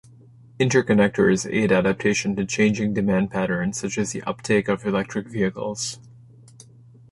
Interconnectors 0.59 1.47
aid 1.53 1.71
adaptation 1.71 2.35
to 2.35 2.43
changing 2.43 2.91
demand 2.95 3.29
patterns 3.29 3.77
such 3.79 3.99
as 3.99 4.13
the 4.13 4.23
uptake 4.23 4.67
of 4.67 4.83
electric 4.83 5.27
vehicles. 5.27 5.99